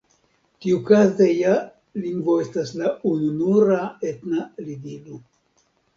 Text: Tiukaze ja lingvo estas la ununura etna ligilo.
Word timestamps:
Tiukaze 0.65 1.27
ja 1.33 1.51
lingvo 2.05 2.37
estas 2.45 2.71
la 2.81 2.89
ununura 3.11 3.79
etna 4.13 4.47
ligilo. 4.71 5.21